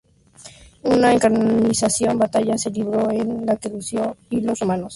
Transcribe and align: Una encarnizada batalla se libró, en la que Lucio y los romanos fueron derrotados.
Una 0.81 1.13
encarnizada 1.13 2.15
batalla 2.15 2.57
se 2.57 2.71
libró, 2.71 3.11
en 3.11 3.45
la 3.45 3.55
que 3.57 3.69
Lucio 3.69 4.17
y 4.31 4.41
los 4.41 4.57
romanos 4.57 4.57
fueron 4.57 4.67
derrotados. 4.67 4.89